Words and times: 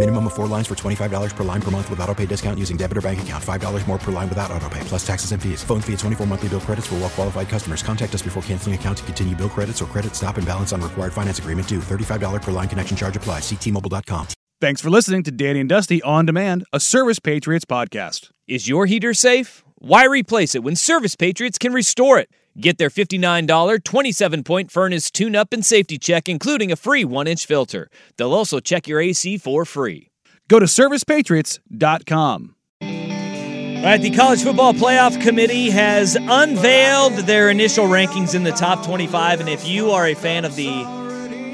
Minimum 0.00 0.28
of 0.28 0.32
four 0.32 0.46
lines 0.46 0.66
for 0.66 0.74
$25 0.74 1.36
per 1.36 1.44
line 1.44 1.60
per 1.60 1.70
month 1.70 1.90
with 1.90 2.00
auto 2.00 2.14
pay 2.14 2.24
discount 2.24 2.58
using 2.58 2.78
debit 2.78 2.96
or 2.96 3.02
bank 3.02 3.20
account. 3.20 3.44
$5 3.44 3.86
more 3.86 3.98
per 3.98 4.10
line 4.10 4.30
without 4.30 4.50
auto 4.50 4.66
pay, 4.70 4.80
plus 4.84 5.06
taxes 5.06 5.32
and 5.32 5.42
fees. 5.42 5.62
Phone 5.62 5.82
fee 5.82 5.92
at 5.92 5.98
24 5.98 6.26
monthly 6.26 6.48
bill 6.48 6.60
credits 6.60 6.86
for 6.86 6.94
well 6.94 7.10
qualified 7.10 7.50
customers. 7.50 7.82
Contact 7.82 8.14
us 8.14 8.22
before 8.22 8.42
canceling 8.44 8.74
account 8.74 8.96
to 8.96 9.04
continue 9.04 9.36
bill 9.36 9.50
credits 9.50 9.82
or 9.82 9.84
credit 9.84 10.14
stop 10.16 10.38
and 10.38 10.46
balance 10.46 10.72
on 10.72 10.80
required 10.80 11.12
finance 11.12 11.38
agreement 11.38 11.68
due. 11.68 11.80
$35 11.80 12.40
per 12.40 12.50
line 12.50 12.66
connection 12.66 12.96
charge 12.96 13.14
applies. 13.14 13.42
Ctmobile.com. 13.42 14.28
Thanks 14.58 14.80
for 14.80 14.88
listening 14.88 15.22
to 15.24 15.30
Danny 15.30 15.60
and 15.60 15.68
Dusty 15.68 16.00
On 16.00 16.24
Demand, 16.24 16.64
a 16.72 16.80
Service 16.80 17.18
Patriots 17.18 17.66
podcast. 17.66 18.30
Is 18.48 18.68
your 18.68 18.86
heater 18.86 19.12
safe? 19.12 19.64
Why 19.76 20.06
replace 20.06 20.54
it 20.54 20.62
when 20.62 20.76
Service 20.76 21.14
Patriots 21.14 21.58
can 21.58 21.74
restore 21.74 22.18
it? 22.18 22.30
Get 22.60 22.76
their 22.76 22.90
$59 22.90 23.82
27 23.82 24.44
point 24.44 24.70
furnace 24.70 25.10
tune 25.10 25.34
up 25.34 25.54
and 25.54 25.64
safety 25.64 25.96
check, 25.98 26.28
including 26.28 26.70
a 26.70 26.76
free 26.76 27.04
one 27.04 27.26
inch 27.26 27.46
filter. 27.46 27.88
They'll 28.18 28.34
also 28.34 28.60
check 28.60 28.86
your 28.86 29.00
AC 29.00 29.38
for 29.38 29.64
free. 29.64 30.10
Go 30.48 30.58
to 30.58 30.66
servicepatriots.com. 30.66 32.54
All 32.82 33.86
right, 33.86 34.02
the 34.02 34.10
College 34.10 34.42
Football 34.42 34.74
Playoff 34.74 35.22
Committee 35.22 35.70
has 35.70 36.16
unveiled 36.16 37.14
their 37.20 37.48
initial 37.48 37.86
rankings 37.86 38.34
in 38.34 38.42
the 38.42 38.52
top 38.52 38.84
25. 38.84 39.40
And 39.40 39.48
if 39.48 39.66
you 39.66 39.92
are 39.92 40.06
a 40.06 40.14
fan 40.14 40.44
of 40.44 40.54
the 40.54 40.84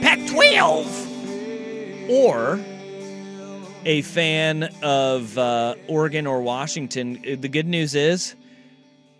Pac 0.02 0.18
12 0.26 2.10
or 2.10 2.58
a 3.84 4.02
fan 4.02 4.64
of 4.82 5.38
uh, 5.38 5.76
Oregon 5.86 6.26
or 6.26 6.42
Washington, 6.42 7.22
the 7.22 7.48
good 7.48 7.68
news 7.68 7.94
is 7.94 8.34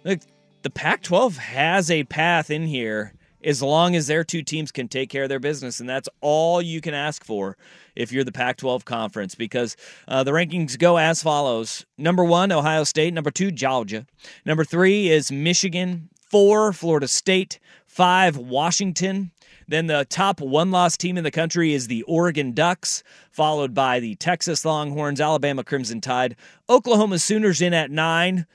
look, 0.04 0.18
the 0.66 0.70
Pac 0.70 1.00
12 1.02 1.36
has 1.36 1.92
a 1.92 2.02
path 2.02 2.50
in 2.50 2.66
here 2.66 3.12
as 3.44 3.62
long 3.62 3.94
as 3.94 4.08
their 4.08 4.24
two 4.24 4.42
teams 4.42 4.72
can 4.72 4.88
take 4.88 5.08
care 5.08 5.22
of 5.22 5.28
their 5.28 5.38
business. 5.38 5.78
And 5.78 5.88
that's 5.88 6.08
all 6.20 6.60
you 6.60 6.80
can 6.80 6.92
ask 6.92 7.24
for 7.24 7.56
if 7.94 8.10
you're 8.10 8.24
the 8.24 8.32
Pac 8.32 8.56
12 8.56 8.84
conference 8.84 9.36
because 9.36 9.76
uh, 10.08 10.24
the 10.24 10.32
rankings 10.32 10.76
go 10.76 10.96
as 10.96 11.22
follows 11.22 11.86
number 11.96 12.24
one, 12.24 12.50
Ohio 12.50 12.82
State. 12.82 13.14
Number 13.14 13.30
two, 13.30 13.52
Georgia. 13.52 14.06
Number 14.44 14.64
three 14.64 15.08
is 15.08 15.30
Michigan. 15.30 16.08
Four, 16.28 16.72
Florida 16.72 17.06
State. 17.06 17.60
Five, 17.86 18.36
Washington. 18.36 19.30
Then 19.68 19.86
the 19.86 20.04
top 20.10 20.40
one 20.40 20.72
loss 20.72 20.96
team 20.96 21.16
in 21.16 21.22
the 21.22 21.30
country 21.30 21.74
is 21.74 21.86
the 21.86 22.02
Oregon 22.08 22.50
Ducks, 22.50 23.04
followed 23.30 23.72
by 23.72 24.00
the 24.00 24.16
Texas 24.16 24.64
Longhorns, 24.64 25.20
Alabama 25.20 25.62
Crimson 25.62 26.00
Tide, 26.00 26.34
Oklahoma 26.68 27.20
Sooners 27.20 27.62
in 27.62 27.72
at 27.72 27.92
nine, 27.92 28.46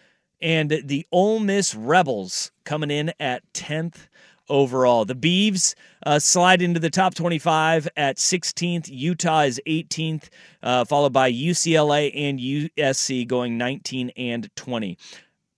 and 0.42 0.82
the 0.84 1.06
Ole 1.12 1.40
Miss 1.40 1.76
Rebels 1.76 2.52
coming 2.64 2.92
in 2.92 3.14
at 3.20 3.44
10th 3.54 4.08
overall. 4.50 5.06
The 5.06 5.16
Beavs 5.16 5.76
uh, 6.06 6.20
slide 6.20 6.62
into 6.62 6.80
the 6.80 6.90
top 6.90 7.16
25 7.16 7.88
at 7.96 8.18
16th. 8.18 8.90
Utah 8.90 9.42
is 9.42 9.62
18th, 9.68 10.30
uh, 10.62 10.86
followed 10.86 11.14
by 11.14 11.32
UCLA 11.32 12.12
and 12.14 12.40
USC 12.40 13.28
going 13.28 13.58
19 13.58 14.12
and 14.18 14.50
20 14.56 14.98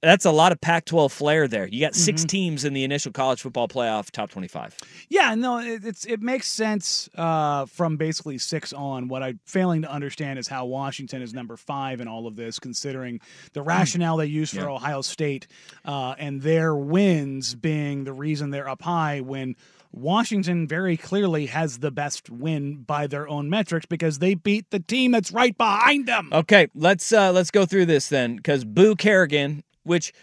that's 0.04 0.26
a 0.26 0.32
lot 0.32 0.52
of 0.52 0.60
Pac 0.60 0.86
12 0.86 1.12
flair 1.12 1.48
there. 1.48 1.68
You 1.68 1.80
got 1.80 1.96
6 1.96 2.22
mm-hmm. 2.22 2.28
teams 2.28 2.66
in 2.66 2.74
the 2.74 2.84
initial 2.84 3.12
college 3.12 3.42
football 3.42 3.68
playoff 3.68 4.12
top 4.12 4.30
25. 4.30 4.78
Yeah, 5.10 5.34
no, 5.36 5.60
it, 5.60 5.86
it's 5.86 6.06
it 6.06 6.22
makes 6.22 6.48
sense 6.48 7.10
uh, 7.16 7.66
from 7.66 7.96
basically 7.96 8.38
six 8.38 8.74
on. 8.74 9.08
What 9.08 9.24
I'm 9.24 9.40
failing 9.46 9.84
to 9.84 9.92
understand 9.92 10.40
is 10.40 10.48
how 10.48 10.66
Washington 10.66 11.22
is 11.22 11.34
number 11.34 11.56
five 11.56 12.02
in 12.02 12.08
all 12.08 12.28
of 12.28 12.36
this, 12.36 12.60
considering 12.60 13.22
the 13.54 13.62
hmm. 13.62 13.70
rationale 13.70 14.18
they 14.18 14.26
use 14.26 14.52
for 14.52 14.62
yeah. 14.62 14.68
Ohio 14.68 15.02
State 15.02 15.48
uh, 15.86 16.16
and 16.18 16.42
their 16.42 16.76
wins 16.76 17.56
being 17.56 18.04
the 18.04 18.14
reason 18.14 18.52
they're 18.52 18.70
up 18.70 18.82
high 18.82 19.22
when. 19.22 19.56
Washington 19.96 20.68
very 20.68 20.98
clearly 20.98 21.46
has 21.46 21.78
the 21.78 21.92
best 21.92 22.28
win 22.28 22.78
by 22.78 23.06
their 23.06 23.28
own 23.30 23.48
metrics 23.48 23.86
because 23.86 24.18
they 24.18 24.34
beat 24.34 24.68
the 24.72 24.80
team 24.80 25.12
that's 25.12 25.32
right 25.32 25.56
behind 25.56 26.08
them. 26.08 26.30
Okay, 26.34 26.68
let's 26.74 27.14
uh, 27.14 27.32
let's 27.32 27.52
go 27.52 27.68
through 27.68 27.86
this 27.86 28.10
then 28.10 28.38
because 28.38 28.66
Boo 28.66 28.96
Corrigan 28.96 29.64
which 29.84 30.14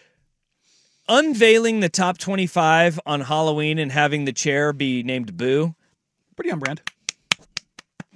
unveiling 1.09 1.81
the 1.81 1.89
top 1.89 2.19
25 2.19 3.01
on 3.05 3.21
Halloween 3.23 3.79
and 3.79 3.91
having 3.93 4.25
the 4.25 4.33
chair 4.33 4.73
be 4.73 5.03
named 5.03 5.37
Boo. 5.37 5.75
Pretty 6.37 6.51
on 6.51 6.59
brand. 6.59 6.81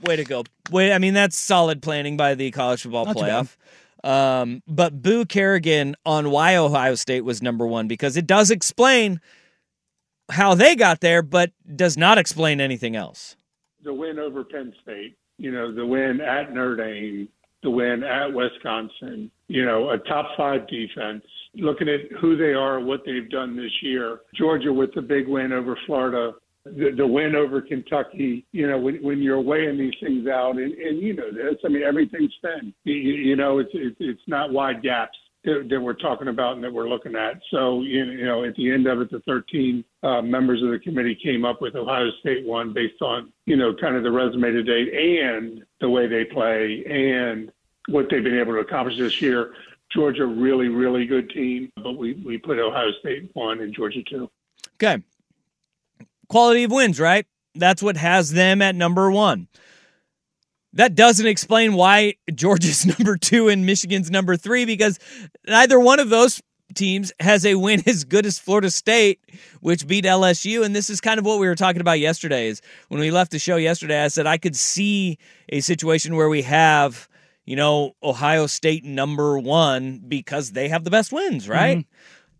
Way 0.02 0.16
to 0.16 0.24
go. 0.24 0.44
Wait, 0.70 0.92
I 0.92 0.98
mean, 0.98 1.14
that's 1.14 1.36
solid 1.36 1.82
planning 1.82 2.16
by 2.16 2.34
the 2.34 2.50
college 2.50 2.82
football 2.82 3.06
Not 3.06 3.16
playoff. 3.16 3.56
Um, 4.04 4.62
but 4.66 5.02
Boo 5.02 5.24
Corrigan 5.24 5.96
on 6.04 6.30
why 6.30 6.56
Ohio 6.56 6.94
State 6.94 7.22
was 7.22 7.42
number 7.42 7.66
one 7.66 7.88
because 7.88 8.16
it 8.16 8.26
does 8.26 8.50
explain 8.50 9.20
how 10.30 10.54
they 10.54 10.76
got 10.76 11.00
there, 11.00 11.22
but 11.22 11.52
does 11.74 11.96
not 11.96 12.18
explain 12.18 12.60
anything 12.60 12.96
else. 12.96 13.36
The 13.82 13.94
win 13.94 14.18
over 14.18 14.44
Penn 14.44 14.74
State, 14.82 15.16
you 15.38 15.50
know, 15.50 15.74
the 15.74 15.86
win 15.86 16.20
at 16.20 16.52
Notre 16.52 16.76
Dame, 16.76 17.28
the 17.64 17.70
win 17.70 18.04
at 18.04 18.32
Wisconsin, 18.32 19.30
you 19.48 19.64
know, 19.64 19.90
a 19.90 19.98
top 19.98 20.26
five 20.36 20.68
defense, 20.68 21.24
looking 21.56 21.88
at 21.88 22.00
who 22.20 22.36
they 22.36 22.52
are, 22.52 22.78
what 22.78 23.00
they've 23.04 23.28
done 23.30 23.56
this 23.56 23.72
year. 23.82 24.20
Georgia 24.36 24.72
with 24.72 24.94
the 24.94 25.02
big 25.02 25.26
win 25.26 25.52
over 25.52 25.76
Florida, 25.86 26.32
the, 26.64 26.92
the 26.96 27.06
win 27.06 27.34
over 27.34 27.60
Kentucky. 27.60 28.46
You 28.52 28.68
know, 28.68 28.78
when, 28.78 29.02
when 29.02 29.20
you're 29.20 29.40
weighing 29.40 29.78
these 29.78 29.94
things 30.00 30.28
out, 30.28 30.58
and, 30.58 30.72
and 30.72 31.00
you 31.00 31.14
know 31.14 31.32
this, 31.32 31.56
I 31.64 31.68
mean, 31.68 31.82
everything's 31.82 32.34
thin. 32.40 32.72
You, 32.84 32.94
you 32.94 33.34
know, 33.34 33.58
it's, 33.58 33.70
it's, 33.72 33.96
it's 33.98 34.22
not 34.28 34.52
wide 34.52 34.82
gaps 34.82 35.18
that, 35.44 35.80
we're 35.80 35.92
talking 35.94 36.28
about 36.28 36.54
and 36.54 36.64
that 36.64 36.72
we're 36.72 36.88
looking 36.88 37.14
at. 37.14 37.40
So, 37.50 37.82
you 37.82 38.24
know, 38.24 38.44
at 38.44 38.54
the 38.56 38.70
end 38.70 38.86
of 38.86 39.00
it, 39.00 39.10
the 39.10 39.20
13 39.20 39.84
uh, 40.02 40.22
members 40.22 40.62
of 40.62 40.70
the 40.70 40.78
committee 40.78 41.14
came 41.14 41.44
up 41.44 41.60
with 41.60 41.74
Ohio 41.76 42.10
State 42.20 42.46
one 42.46 42.72
based 42.72 43.00
on, 43.02 43.32
you 43.46 43.56
know, 43.56 43.74
kind 43.74 43.96
of 43.96 44.02
the 44.02 44.10
resume 44.10 44.50
to 44.50 44.62
date 44.62 44.92
and 44.92 45.64
the 45.80 45.88
way 45.88 46.06
they 46.06 46.24
play 46.24 46.84
and 46.86 47.52
what 47.88 48.06
they've 48.10 48.24
been 48.24 48.38
able 48.38 48.52
to 48.52 48.60
accomplish 48.60 48.98
this 48.98 49.20
year. 49.20 49.54
Georgia, 49.92 50.26
really, 50.26 50.68
really 50.68 51.06
good 51.06 51.30
team, 51.30 51.70
but 51.76 51.92
we, 51.92 52.14
we 52.24 52.38
put 52.38 52.58
Ohio 52.58 52.90
State 53.00 53.30
one 53.34 53.60
and 53.60 53.72
Georgia 53.72 54.02
two. 54.02 54.28
Okay. 54.74 55.02
Quality 56.28 56.64
of 56.64 56.72
wins, 56.72 56.98
right? 56.98 57.26
That's 57.54 57.82
what 57.82 57.96
has 57.96 58.32
them 58.32 58.60
at 58.60 58.74
number 58.74 59.10
one. 59.10 59.46
That 60.74 60.94
doesn't 60.94 61.26
explain 61.26 61.74
why 61.74 62.14
Georgia's 62.34 62.86
number 62.98 63.16
two 63.16 63.48
and 63.48 63.64
Michigan's 63.64 64.10
number 64.10 64.36
three 64.36 64.64
because 64.64 64.98
neither 65.46 65.80
one 65.80 66.00
of 66.00 66.10
those 66.10 66.42
teams 66.74 67.12
has 67.20 67.46
a 67.46 67.54
win 67.54 67.82
as 67.86 68.04
good 68.04 68.26
as 68.26 68.38
Florida 68.38 68.70
State, 68.70 69.20
which 69.60 69.86
beat 69.86 70.04
LSU. 70.04 70.64
And 70.64 70.74
this 70.74 70.90
is 70.90 71.00
kind 71.00 71.18
of 71.18 71.24
what 71.24 71.38
we 71.38 71.46
were 71.46 71.54
talking 71.54 71.80
about 71.80 72.00
yesterday. 72.00 72.48
Is 72.48 72.60
when 72.88 73.00
we 73.00 73.10
left 73.10 73.30
the 73.30 73.38
show 73.38 73.56
yesterday, 73.56 74.02
I 74.02 74.08
said 74.08 74.26
I 74.26 74.38
could 74.38 74.56
see 74.56 75.18
a 75.48 75.60
situation 75.60 76.16
where 76.16 76.28
we 76.28 76.42
have 76.42 77.08
you 77.44 77.56
know, 77.56 77.94
Ohio 78.02 78.46
State 78.46 78.84
number 78.84 79.38
one 79.38 80.02
because 80.08 80.52
they 80.52 80.68
have 80.68 80.84
the 80.84 80.90
best 80.90 81.12
wins, 81.12 81.48
right? 81.48 81.78
Mm-hmm. 81.78 81.94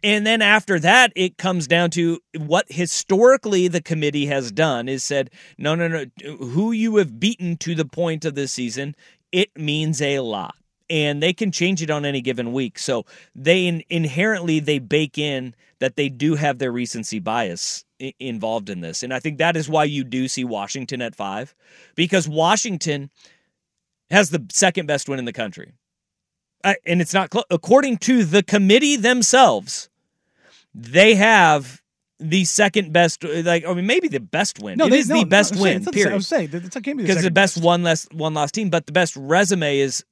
And 0.04 0.26
then 0.26 0.42
after 0.42 0.78
that, 0.78 1.12
it 1.16 1.38
comes 1.38 1.66
down 1.66 1.90
to 1.90 2.20
what 2.36 2.66
historically 2.68 3.66
the 3.66 3.82
committee 3.82 4.26
has 4.26 4.52
done 4.52 4.88
is 4.88 5.02
said, 5.02 5.30
no, 5.58 5.74
no, 5.74 5.88
no, 5.88 6.04
who 6.36 6.70
you 6.70 6.96
have 6.96 7.18
beaten 7.18 7.56
to 7.58 7.74
the 7.74 7.84
point 7.84 8.24
of 8.24 8.36
this 8.36 8.52
season, 8.52 8.94
it 9.32 9.50
means 9.56 10.00
a 10.00 10.20
lot. 10.20 10.54
And 10.88 11.22
they 11.22 11.32
can 11.32 11.50
change 11.50 11.82
it 11.82 11.90
on 11.90 12.04
any 12.04 12.20
given 12.20 12.52
week. 12.52 12.78
So 12.78 13.06
they 13.34 13.66
in, 13.66 13.82
inherently 13.88 14.60
they 14.60 14.78
bake 14.78 15.18
in 15.18 15.54
that 15.80 15.96
they 15.96 16.08
do 16.08 16.36
have 16.36 16.58
their 16.58 16.70
recency 16.70 17.18
bias 17.18 17.84
involved 18.20 18.70
in 18.70 18.82
this. 18.82 19.02
And 19.02 19.12
I 19.12 19.18
think 19.18 19.38
that 19.38 19.56
is 19.56 19.68
why 19.68 19.84
you 19.84 20.04
do 20.04 20.28
see 20.28 20.44
Washington 20.44 21.02
at 21.02 21.16
five, 21.16 21.54
because 21.96 22.28
Washington– 22.28 23.10
has 24.10 24.30
the 24.30 24.44
second 24.50 24.86
best 24.86 25.08
win 25.08 25.18
in 25.18 25.24
the 25.24 25.32
country. 25.32 25.72
Uh, 26.62 26.74
and 26.86 27.00
it's 27.00 27.14
not 27.14 27.30
close. 27.30 27.44
According 27.50 27.98
to 27.98 28.24
the 28.24 28.42
committee 28.42 28.96
themselves, 28.96 29.90
they 30.74 31.14
have 31.14 31.80
the 32.20 32.44
second 32.44 32.92
best, 32.92 33.22
like 33.24 33.66
I 33.66 33.74
mean, 33.74 33.86
maybe 33.86 34.08
the 34.08 34.20
best 34.20 34.58
win. 34.60 34.78
No, 34.78 34.86
it 34.86 34.90
they- 34.90 34.98
is 34.98 35.08
no, 35.08 35.20
the 35.20 35.24
best 35.26 35.52
I'm 35.52 35.58
saying- 35.58 35.74
win. 35.76 35.82
the 35.84 35.90
period. 35.92 36.04
same- 36.06 36.12
I 36.12 36.16
was 36.16 36.26
saying 36.28 36.44
it's- 36.52 36.76
it 36.76 36.82
can't 36.82 36.84
be 36.84 37.02
the 37.02 37.02
because 37.02 37.16
the 37.16 37.22
second 37.22 37.34
best 37.34 37.54
best. 37.56 37.64
one 37.64 37.82
less 37.82 38.06
one 38.12 38.34
lost 38.34 38.54
team, 38.54 38.70
but 38.70 38.86
the 38.86 38.92
best 38.92 39.14
resume 39.16 39.78
is 39.78 40.04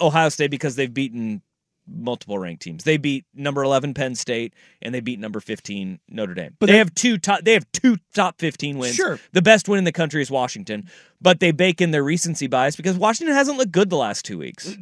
Ohio 0.00 0.28
State 0.28 0.50
because 0.50 0.76
they've 0.76 0.92
beaten 0.92 1.42
multiple 1.88 2.36
ranked 2.38 2.62
teams. 2.62 2.82
They 2.84 2.96
beat 2.96 3.24
number 3.32 3.62
eleven 3.62 3.94
Penn 3.94 4.14
State 4.16 4.54
and 4.82 4.94
they 4.94 5.00
beat 5.00 5.18
number 5.20 5.40
fifteen 5.40 5.98
Notre 6.08 6.34
Dame. 6.34 6.56
But 6.58 6.66
they 6.66 6.72
they- 6.72 6.78
have 6.78 6.94
two 6.94 7.16
top. 7.16 7.42
They 7.44 7.52
have 7.54 7.66
two 7.72 7.96
top 8.14 8.38
fifteen 8.38 8.76
wins. 8.78 8.94
Sure. 8.94 9.18
the 9.32 9.42
best 9.42 9.68
win 9.68 9.78
in 9.78 9.84
the 9.84 9.92
country 9.92 10.20
is 10.20 10.30
Washington, 10.30 10.88
but 11.20 11.40
they 11.40 11.52
bake 11.52 11.80
in 11.80 11.90
their 11.92 12.04
recency 12.04 12.46
bias 12.48 12.76
because 12.76 12.96
Washington 12.96 13.34
hasn't 13.34 13.56
looked 13.56 13.72
good 13.72 13.88
the 13.90 13.96
last 13.96 14.24
two 14.24 14.38
weeks. 14.38 14.68
Uh, 14.68 14.74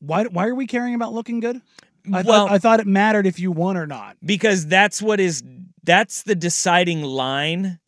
why? 0.00 0.24
Why 0.24 0.46
are 0.46 0.54
we 0.54 0.66
caring 0.66 0.94
about 0.94 1.12
looking 1.14 1.40
good? 1.40 1.60
I, 2.12 2.22
Well- 2.22 2.46
thought, 2.46 2.50
I 2.50 2.58
thought 2.58 2.80
it 2.80 2.86
mattered 2.86 3.26
if 3.26 3.38
you 3.38 3.50
won 3.52 3.76
or 3.76 3.86
not. 3.86 4.16
because 4.24 4.66
that's 4.66 5.00
what 5.02 5.20
is 5.20 5.42
that's 5.82 6.22
the 6.22 6.34
deciding 6.34 7.02
line 7.02 7.78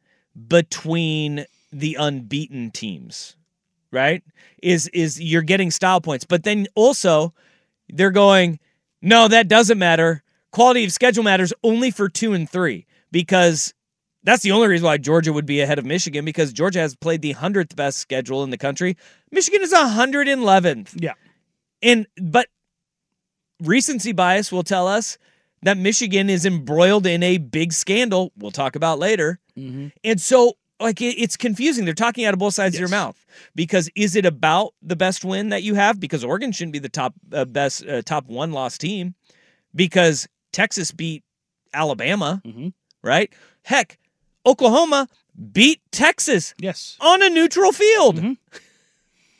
between 0.48 1.44
the 1.72 1.96
unbeaten 1.98 2.70
teams 2.70 3.36
right? 3.90 4.22
Is 4.62 4.88
is 4.88 5.20
you're 5.20 5.42
getting 5.42 5.70
style 5.70 6.00
points. 6.00 6.24
But 6.24 6.44
then 6.44 6.66
also 6.74 7.34
they're 7.90 8.10
going 8.10 8.58
no 9.02 9.28
that 9.28 9.48
doesn't 9.48 9.78
matter. 9.78 10.22
Quality 10.50 10.84
of 10.84 10.92
schedule 10.92 11.22
matters 11.22 11.52
only 11.62 11.90
for 11.90 12.08
2 12.08 12.32
and 12.32 12.48
3 12.48 12.86
because 13.10 13.74
that's 14.24 14.42
the 14.42 14.52
only 14.52 14.68
reason 14.68 14.86
why 14.86 14.96
Georgia 14.96 15.32
would 15.32 15.44
be 15.44 15.60
ahead 15.60 15.78
of 15.78 15.84
Michigan 15.84 16.24
because 16.24 16.52
Georgia 16.54 16.78
has 16.78 16.94
played 16.96 17.20
the 17.20 17.34
100th 17.34 17.76
best 17.76 17.98
schedule 17.98 18.42
in 18.44 18.48
the 18.50 18.56
country. 18.58 18.96
Michigan 19.30 19.60
is 19.60 19.72
111th 19.74 20.94
Yeah. 20.98 21.12
and 21.82 22.06
but 22.16 22.46
recency 23.62 24.12
bias 24.12 24.50
will 24.52 24.62
tell 24.62 24.86
us 24.88 25.18
that 25.62 25.76
Michigan 25.78 26.28
is 26.28 26.44
embroiled 26.44 27.06
in 27.06 27.22
a 27.22 27.38
big 27.38 27.72
scandal 27.72 28.32
we'll 28.36 28.50
talk 28.50 28.74
about 28.76 28.98
later. 28.98 29.38
And 29.56 30.20
so 30.20 30.54
like 30.80 31.00
it, 31.00 31.14
it's 31.18 31.36
confusing. 31.36 31.84
They're 31.84 31.94
talking 31.94 32.24
out 32.24 32.32
of 32.34 32.40
both 32.40 32.54
sides 32.54 32.74
of 32.74 32.80
your 32.80 32.88
mouth 32.88 33.24
because 33.54 33.88
is 33.94 34.16
it 34.16 34.26
about 34.26 34.74
the 34.82 34.96
best 34.96 35.24
win 35.24 35.50
that 35.50 35.62
you 35.62 35.74
have 35.74 36.00
because 36.00 36.24
Oregon 36.24 36.50
shouldn't 36.52 36.72
be 36.72 36.78
the 36.80 36.88
top 36.88 37.14
uh, 37.32 37.44
best 37.44 37.86
uh, 37.86 38.02
top 38.02 38.26
one 38.26 38.50
loss 38.52 38.76
team 38.78 39.14
because 39.74 40.26
Texas 40.52 40.90
beat 40.90 41.22
Alabama, 41.72 42.42
right? 43.02 43.32
Heck, 43.62 43.98
Oklahoma 44.44 45.08
beat 45.52 45.80
Texas 45.92 46.54
Yes. 46.58 46.96
on 47.00 47.22
a 47.22 47.30
neutral 47.30 47.72
field. 47.72 48.18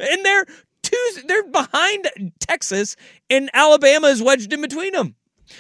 And 0.01 0.25
they're 0.25 0.47
two 0.93 1.23
they're 1.27 1.49
behind 1.49 2.33
Texas 2.41 2.97
and 3.31 3.51
Alabama 3.55 4.09
is 4.09 4.23
wedged 4.23 4.53
in 4.53 4.61
between 4.61 4.93
them. 4.93 5.15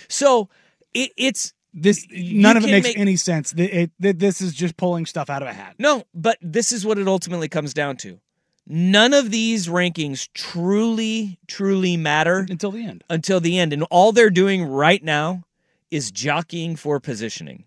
So 0.09 0.49
it, 0.95 1.11
it's 1.17 1.53
This 1.75 2.07
none 2.11 2.57
of 2.57 2.65
it 2.65 2.71
makes 2.71 2.89
make- 2.89 2.99
any 2.99 3.17
sense. 3.17 3.53
Th- 3.53 3.91
it- 4.01 4.19
this 4.19 4.41
is 4.41 4.53
just 4.55 4.77
pulling 4.77 5.07
stuff 5.07 5.31
out 5.31 5.43
of 5.43 5.49
a 5.49 5.53
hat. 5.53 5.75
No, 5.79 6.05
but 6.15 6.39
this 6.43 6.73
is 6.73 6.85
what 6.87 6.99
it 6.99 7.09
ultimately 7.09 7.49
comes 7.49 7.73
down 7.75 7.97
to. 7.99 8.21
None 8.67 9.13
of 9.13 9.31
these 9.33 9.67
rankings 9.67 10.29
truly, 10.35 11.39
truly 11.49 11.97
matter 11.97 12.47
until 12.49 12.71
the 12.71 12.85
end. 12.87 13.03
Until 13.11 13.41
the 13.41 13.59
end. 13.59 13.73
And 13.73 13.83
all 13.91 14.13
they're 14.13 14.31
doing 14.31 14.63
right 14.65 15.03
now 15.03 15.43
is 15.91 16.11
jockeying 16.13 16.77
for 16.77 17.01
positioning. 17.01 17.65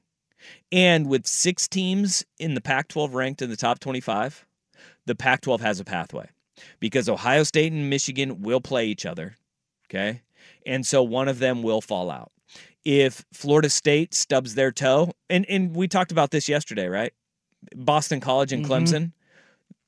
And 0.71 1.07
with 1.07 1.27
six 1.27 1.67
teams 1.67 2.23
in 2.39 2.53
the 2.53 2.61
Pac 2.61 2.87
12 2.87 3.13
ranked 3.13 3.41
in 3.41 3.49
the 3.49 3.57
top 3.57 3.79
25, 3.79 4.45
the 5.05 5.15
Pac 5.15 5.41
12 5.41 5.61
has 5.61 5.79
a 5.79 5.83
pathway 5.83 6.29
because 6.79 7.09
Ohio 7.09 7.43
State 7.43 7.71
and 7.71 7.89
Michigan 7.89 8.41
will 8.41 8.61
play 8.61 8.87
each 8.87 9.05
other. 9.05 9.35
Okay. 9.89 10.21
And 10.65 10.85
so 10.85 11.03
one 11.03 11.27
of 11.27 11.39
them 11.39 11.63
will 11.63 11.81
fall 11.81 12.09
out. 12.09 12.31
If 12.83 13.25
Florida 13.33 13.69
State 13.69 14.13
stubs 14.13 14.55
their 14.55 14.71
toe, 14.71 15.11
and, 15.29 15.45
and 15.49 15.75
we 15.75 15.87
talked 15.87 16.11
about 16.11 16.31
this 16.31 16.47
yesterday, 16.47 16.87
right? 16.87 17.13
Boston 17.75 18.19
College 18.19 18.51
and 18.53 18.63
Mhm. 18.63 18.69
Clemson, 18.69 19.11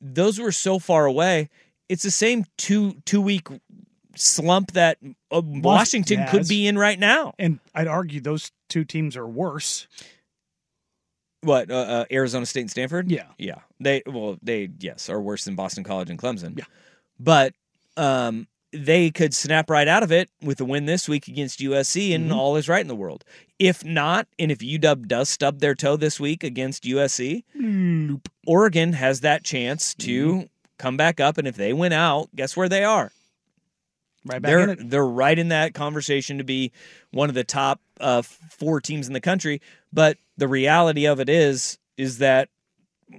those 0.02 0.40
were 0.40 0.52
so 0.52 0.80
far 0.80 1.06
away. 1.06 1.50
It's 1.90 2.04
the 2.04 2.12
same 2.12 2.46
two 2.58 3.02
two 3.06 3.22
week 3.22 3.48
slump 4.16 4.72
that 4.74 4.98
uh, 5.32 5.42
Washington 5.46 6.20
Yeah, 6.20 6.32
could 6.32 6.48
be 6.48 6.66
in 6.68 6.78
right 6.78 6.98
now. 7.00 7.34
And 7.38 7.60
I'd 7.76 7.88
argue 7.88 8.20
those 8.20 8.52
two 8.68 8.84
teams 8.84 9.16
are 9.16 9.28
worse. 9.28 9.88
What 11.42 11.70
uh, 11.70 11.76
uh, 11.76 12.06
Arizona 12.12 12.46
State 12.46 12.62
and 12.62 12.72
Stanford? 12.72 13.12
Yeah. 13.12 13.28
yeah. 13.38 13.60
They 13.80 14.02
well, 14.06 14.38
they 14.42 14.70
yes 14.80 15.10
are 15.10 15.22
worse 15.22 15.46
than 15.46 15.56
Boston 15.56 15.84
College 15.84 16.10
and 16.10 16.20
Clemson. 16.20 16.58
Yeah, 16.58 16.66
but 17.20 17.54
um, 17.96 18.48
they 18.74 19.12
could 19.12 19.34
snap 19.34 19.70
right 19.70 19.88
out 19.88 20.04
of 20.04 20.12
it 20.12 20.30
with 20.42 20.60
a 20.62 20.66
win 20.66 20.86
this 20.86 21.08
week 21.08 21.28
against 21.28 21.60
USC, 21.60 22.14
and 22.14 22.32
Mhm. 22.32 22.36
all 22.36 22.56
is 22.56 22.68
right 22.68 22.82
in 22.82 22.88
the 22.88 22.96
world. 22.96 23.24
If 23.60 23.86
not, 23.86 24.28
and 24.38 24.52
if 24.52 24.60
UW 24.60 25.08
does 25.08 25.30
stub 25.30 25.60
their 25.60 25.74
toe 25.76 25.96
this 25.96 26.20
week 26.20 26.44
against 26.44 26.84
USC, 26.86 27.44
Nope. 27.56 28.30
Oregon 28.46 28.94
has 28.94 29.22
that 29.22 29.44
chance 29.44 29.94
to 29.96 30.50
come 30.78 30.98
back 30.98 31.20
up, 31.20 31.38
and 31.38 31.48
if 31.48 31.56
they 31.56 31.72
win 31.74 31.94
out, 31.94 32.30
guess 32.36 32.58
where 32.58 32.70
they 32.70 32.84
are? 32.84 33.12
Right 34.26 34.42
back 34.42 34.50
they're 34.50 34.76
they're 34.76 35.06
right 35.06 35.38
in 35.38 35.50
that 35.50 35.74
conversation 35.74 36.38
to 36.38 36.44
be 36.44 36.72
one 37.12 37.30
of 37.30 37.36
the 37.36 37.44
top 37.44 37.80
uh, 38.00 38.22
four 38.22 38.82
teams 38.82 39.08
in 39.08 39.14
the 39.14 39.22
country. 39.22 39.62
But 39.94 40.18
the 40.38 40.48
reality 40.48 41.06
of 41.06 41.20
it 41.20 41.30
is 41.30 41.78
is 41.98 42.18
that 42.18 42.50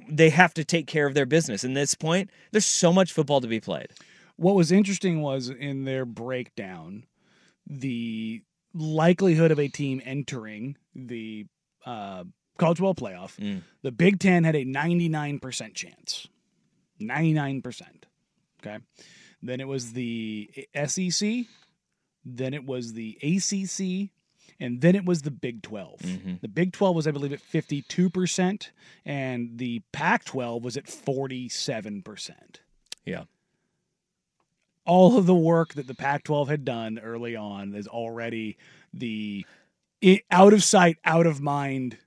they 0.08 0.30
have 0.30 0.54
to 0.54 0.64
take 0.64 0.86
care 0.86 1.06
of 1.06 1.14
their 1.14 1.26
business. 1.26 1.64
And 1.64 1.76
this 1.76 1.94
point, 1.94 2.30
there's 2.52 2.66
so 2.66 2.92
much 2.92 3.12
football 3.12 3.40
to 3.40 3.48
be 3.48 3.60
played. 3.60 3.88
What 4.36 4.54
was 4.54 4.70
interesting 4.70 5.22
was 5.22 5.48
in 5.48 5.84
their 5.84 6.04
breakdown, 6.04 7.04
the 7.66 8.42
likelihood 8.74 9.50
of 9.50 9.58
a 9.58 9.68
team 9.68 10.00
entering 10.04 10.76
the 10.94 11.46
uh, 11.84 12.24
college 12.58 12.78
football 12.78 12.94
playoff. 12.94 13.36
Mm. 13.38 13.62
The 13.82 13.92
Big 13.92 14.20
Ten 14.20 14.44
had 14.44 14.54
a 14.54 14.64
99% 14.64 15.74
chance. 15.74 16.28
99%. 17.00 17.82
Okay. 18.60 18.78
Then 19.42 19.60
it 19.60 19.68
was 19.68 19.92
the 19.92 20.50
SEC. 20.86 21.46
Then 22.24 22.54
it 22.54 22.64
was 22.66 22.92
the 22.94 23.16
ACC. 23.22 24.10
And 24.60 24.80
then 24.80 24.96
it 24.96 25.04
was 25.04 25.22
the 25.22 25.30
Big 25.30 25.62
12. 25.62 26.00
Mm-hmm. 26.00 26.34
The 26.42 26.48
Big 26.48 26.72
12 26.72 26.96
was, 26.96 27.06
I 27.06 27.12
believe, 27.12 27.32
at 27.32 27.40
52%. 27.40 28.68
And 29.04 29.58
the 29.58 29.82
Pac 29.92 30.24
12 30.24 30.64
was 30.64 30.76
at 30.76 30.86
47%. 30.86 32.32
Yeah. 33.04 33.24
all 34.84 35.18
of 35.18 35.26
the 35.26 35.34
work 35.34 35.74
that 35.74 35.86
the 35.86 35.94
Pac 35.94 36.24
12 36.24 36.48
had 36.48 36.64
done 36.64 36.98
early 36.98 37.36
on 37.36 37.74
is 37.74 37.86
already 37.86 38.56
the 38.92 39.46
out 40.30 40.52
of 40.52 40.64
sight, 40.64 40.96
out 41.04 41.26
of 41.26 41.40
mind. 41.40 41.98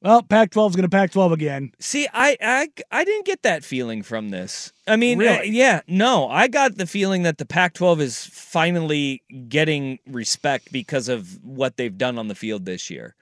Well, 0.00 0.22
Pac 0.22 0.52
12 0.52 0.72
is 0.72 0.76
going 0.76 0.88
to 0.88 0.96
Pac 0.96 1.10
12 1.10 1.32
again. 1.32 1.72
See, 1.80 2.06
I, 2.12 2.36
I 2.40 2.68
I 2.92 3.04
didn't 3.04 3.26
get 3.26 3.42
that 3.42 3.64
feeling 3.64 4.02
from 4.04 4.28
this. 4.30 4.72
I 4.86 4.94
mean, 4.96 5.18
Really? 5.18 5.38
uh, 5.38 5.42
yeah, 5.42 5.80
no, 5.88 6.28
I 6.28 6.46
got 6.46 6.76
the 6.76 6.86
feeling 6.86 7.24
that 7.24 7.38
the 7.38 7.44
Pac-12 7.44 8.00
is 8.00 8.24
finally 8.26 9.22
getting 9.48 9.98
respect 10.06 10.70
because 10.72 11.08
of 11.08 11.42
what 11.44 11.76
they've 11.76 11.98
done 11.98 12.16
on 12.18 12.28
the 12.28 12.34
field 12.36 12.64
this 12.64 12.90
year. 12.90 13.16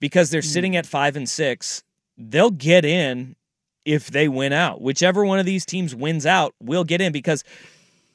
Because 0.00 0.30
they're 0.30 0.42
sitting 0.42 0.74
at 0.74 0.86
5 0.86 1.16
and 1.16 1.28
6, 1.28 1.84
they'll 2.18 2.50
get 2.50 2.84
in 2.84 3.36
if 3.84 4.10
they 4.10 4.26
win 4.26 4.52
out. 4.52 4.80
Whichever 4.80 5.24
one 5.26 5.38
of 5.38 5.46
these 5.46 5.66
teams 5.66 5.94
wins 5.94 6.24
out 6.26 6.54
will 6.60 6.82
get 6.84 7.00
in 7.00 7.12
because 7.12 7.44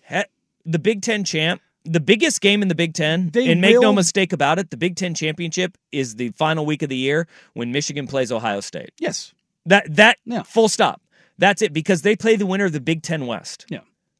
he- 0.09 0.23
the 0.65 0.79
Big 0.79 1.01
10 1.01 1.23
champ 1.23 1.61
the 1.89 1.99
biggest 1.99 2.41
game 2.41 2.61
in 2.61 2.67
the 2.67 2.75
Big 2.75 2.93
Ten, 2.93 3.29
They 3.31 3.51
and 3.51 3.61
make 3.61 3.79
no 3.79 3.93
mistake 3.93 4.33
about 4.33 4.59
it, 4.59 4.69
the 4.69 4.77
Big 4.77 4.95
Ten 4.95 5.13
championship 5.13 5.77
is 5.91 6.15
the 6.15 6.29
final 6.31 6.65
week 6.65 6.81
of 6.83 6.89
the 6.89 6.97
year 6.97 7.27
when 7.53 7.71
Michigan 7.71 8.07
plays 8.07 8.31
Ohio 8.31 8.59
State. 8.61 8.91
Yes. 8.99 9.33
That 9.65 9.95
that 9.95 10.17
Yeah. 10.25 10.43
full 10.43 10.69
stop. 10.69 11.01
That's 11.37 11.61
it 11.61 11.73
because 11.73 12.01
they 12.01 12.15
play 12.15 12.35
the 12.35 12.45
winner 12.45 12.65
of 12.65 12.71
the 12.73 12.79
Big 12.81 13.01
Ten 13.03 13.27
West. 13.27 13.65
Yeah. 13.69 13.79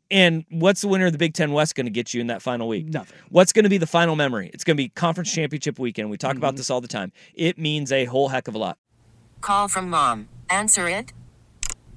And 0.09 0.45
what's 0.49 0.81
the 0.81 0.87
winner 0.87 1.07
of 1.07 1.11
the 1.11 1.17
Big 1.17 1.33
Ten 1.33 1.51
West 1.51 1.75
going 1.75 1.85
to 1.85 1.91
get 1.91 2.13
you 2.13 2.21
in 2.21 2.27
that 2.27 2.41
final 2.41 2.67
week? 2.67 2.85
Nothing. 2.87 3.17
What's 3.29 3.51
going 3.51 3.63
to 3.63 3.69
be 3.69 3.77
the 3.77 3.87
final 3.87 4.15
memory? 4.15 4.49
It's 4.53 4.63
going 4.63 4.77
to 4.77 4.81
be 4.83 4.87
conference 4.89 5.33
championship 5.33 5.77
weekend. 5.79 6.09
We 6.09 6.17
talk 6.17 6.31
Mm-hmm. 6.31 6.37
about 6.37 6.55
this 6.55 6.69
all 6.69 6.79
the 6.79 6.87
time. 6.87 7.11
It 7.33 7.57
means 7.57 7.91
a 7.91 8.05
whole 8.05 8.29
heck 8.29 8.47
of 8.47 8.55
a 8.55 8.57
lot. 8.57 8.77
Call 9.41 9.67
from 9.67 9.89
mom. 9.89 10.29
Answer 10.49 10.87
it. 10.87 11.11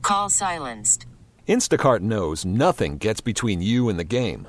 Call 0.03 0.29
silenced. 0.29 1.07
Instacart 1.49 2.01
knows 2.01 2.45
nothing 2.45 2.99
gets 2.99 3.21
between 3.21 3.61
you 3.63 3.89
and 3.89 3.99
the 3.99 4.05
game. 4.05 4.49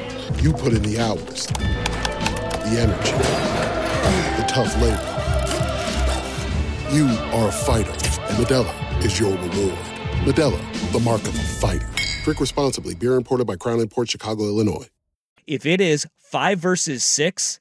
You 0.41 0.51
put 0.53 0.73
in 0.73 0.81
the 0.81 0.99
hours, 0.99 1.45
the 1.45 2.79
energy, 2.79 3.11
the 4.41 4.45
tough 4.47 4.75
labor. 4.81 4.97
You 6.91 7.05
are 7.37 7.49
a 7.49 7.51
fighter, 7.51 7.91
and 7.91 8.43
Modelo 8.43 9.05
is 9.05 9.19
your 9.19 9.33
reward. 9.33 9.77
Modelo, 10.25 10.91
the 10.91 10.99
mark 11.01 11.21
of 11.21 11.35
a 11.35 11.43
fighter. 11.43 11.87
Drink 12.23 12.39
responsibly. 12.39 12.95
Beer 12.95 13.17
imported 13.17 13.45
by 13.45 13.55
Crown 13.55 13.87
Port 13.87 14.09
Chicago, 14.09 14.45
Illinois. 14.45 14.87
If 15.45 15.67
it 15.67 15.79
is 15.79 16.07
five 16.17 16.57
versus 16.57 17.03
six 17.03 17.59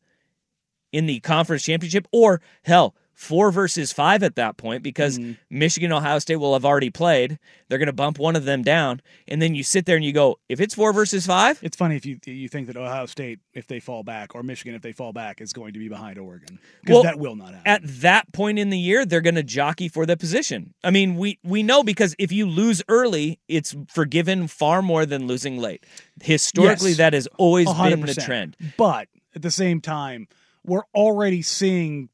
in 0.91 1.05
the 1.05 1.21
conference 1.21 1.65
championship, 1.65 2.09
or 2.13 2.41
hell, 2.63 2.95
four 3.21 3.53
versus 3.53 3.93
five 3.93 4.23
at 4.23 4.35
that 4.37 4.57
point 4.57 4.83
because 4.83 5.19
mm-hmm. 5.19 5.33
Michigan 5.51 5.93
Ohio 5.93 6.19
State 6.19 6.37
will 6.37 6.55
have 6.55 6.65
already 6.65 6.89
played. 6.89 7.39
They're 7.69 7.77
going 7.77 7.87
to 7.87 7.93
bump 7.93 8.19
one 8.19 8.35
of 8.35 8.47
them 8.47 8.63
down, 8.63 9.03
and 9.29 9.43
then 9.43 9.55
you 9.55 9.63
sit 9.63 9.85
there 9.85 9.97
and 9.97 10.05
you 10.05 10.13
go, 10.13 10.39
if 10.49 10.59
it's 10.59 10.75
four 10.75 10.95
versus 10.95 11.27
five, 11.27 11.61
it's 11.63 11.77
funny 11.77 11.97
if 11.97 12.07
you 12.07 12.19
you 12.25 12.49
think 12.49 12.67
that 12.69 12.79
Ohio 12.79 13.05
State, 13.05 13.39
if 13.53 13.67
they 13.67 13.79
fall 13.79 14.03
back, 14.03 14.35
or 14.35 14.43
Michigan, 14.43 14.75
if 14.75 14.81
they 14.81 14.93
fall 14.93 15.13
back, 15.13 15.43
is 15.43 15.53
going 15.53 15.75
to 15.75 15.79
be 15.79 15.89
behind 15.89 16.19
Oregon 16.19 16.59
because 16.81 16.95
well, 16.95 17.03
that 17.03 17.19
will 17.19 17.37
not 17.37 17.53
happen. 17.53 17.63
At 17.67 17.83
that 18.01 18.33
point 18.33 18.59
in 18.59 18.71
the 18.71 18.79
year, 18.79 19.05
they're 19.05 19.21
going 19.21 19.35
to 19.35 19.43
jockey 19.43 19.89
for 19.89 20.07
the 20.07 20.17
position. 20.17 20.73
I 20.83 20.91
mean, 20.91 21.17
we 21.17 21.39
we 21.45 21.63
know 21.63 21.83
because 21.83 22.17
if 22.19 22.33
you 22.33 22.47
lose 22.47 22.83
early, 22.89 23.39
it's 23.49 23.77
forgiven 23.87 24.49
far 24.49 24.81
more 24.81 25.05
than 25.05 25.27
losing 25.27 25.59
late. 25.59 25.85
Historically, 26.23 26.91
yes, 26.91 26.99
that 26.99 27.13
has 27.13 27.29
always 27.37 27.69
100%. 27.69 27.91
been 27.91 28.01
the 28.07 28.15
trend. 28.15 28.57
But 28.79 29.09
at 29.35 29.43
the 29.43 29.51
same 29.51 29.83
time, 29.83 30.27
we're 30.65 30.85
already 30.95 31.43
seeing 31.43 32.09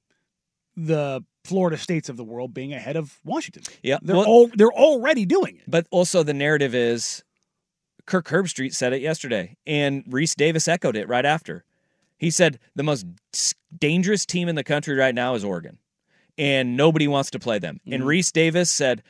the 0.76 1.24
Florida 1.44 1.78
states 1.78 2.08
of 2.08 2.16
the 2.16 2.24
world 2.24 2.52
being 2.52 2.74
ahead 2.74 2.96
of 2.96 3.18
Washington. 3.24 3.62
Yeah, 3.82 3.98
they're 4.02 4.16
well, 4.16 4.26
all, 4.26 4.50
they're 4.54 4.72
already 4.72 5.24
doing 5.24 5.56
it. 5.56 5.64
But 5.66 5.86
also 5.90 6.22
the 6.22 6.34
narrative 6.34 6.74
is 6.74 7.22
Kirk 8.06 8.26
Herbstreit 8.26 8.74
said 8.74 8.92
it 8.92 9.00
yesterday, 9.00 9.56
and 9.66 10.04
Rece 10.04 10.34
Davis 10.34 10.68
echoed 10.68 10.96
it 10.96 11.08
right 11.08 11.24
after. 11.24 11.64
He 12.18 12.30
said 12.30 12.58
the 12.74 12.82
most 12.82 13.06
dangerous 13.76 14.24
team 14.24 14.48
in 14.48 14.54
the 14.54 14.64
country 14.64 14.96
right 14.96 15.14
now 15.14 15.34
is 15.34 15.44
Oregon, 15.44 15.78
and 16.38 16.76
nobody 16.76 17.08
wants 17.08 17.30
to 17.30 17.38
play 17.38 17.58
them. 17.58 17.76
Mm-hmm. 17.76 17.92
And 17.92 18.04
Rece 18.04 18.32
Davis 18.32 18.70
said 18.70 19.02